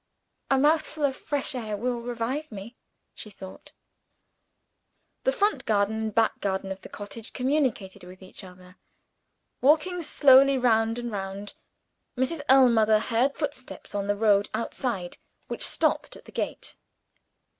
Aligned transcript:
"A 0.49 0.57
mouthful 0.57 1.05
of 1.05 1.15
fresh 1.15 1.53
air 1.53 1.77
will 1.77 2.01
revive 2.01 2.51
me," 2.51 2.75
she 3.13 3.29
thought. 3.29 3.71
The 5.25 5.31
front 5.31 5.63
garden 5.67 5.97
and 6.01 6.15
back 6.15 6.39
garden 6.39 6.71
at 6.71 6.81
the 6.81 6.89
cottage 6.89 7.33
communicated 7.33 8.03
with 8.05 8.23
each 8.23 8.43
other. 8.43 8.77
Walking 9.61 10.01
slowly 10.01 10.57
round 10.57 10.97
and 10.97 11.11
round, 11.11 11.53
Mrs. 12.17 12.41
Ellmother 12.49 12.99
heard 12.99 13.35
footsteps 13.35 13.93
on 13.93 14.07
the 14.07 14.15
road 14.15 14.49
outside, 14.55 15.19
which 15.49 15.61
stopped 15.63 16.15
at 16.15 16.25
the 16.25 16.31
gate. 16.31 16.75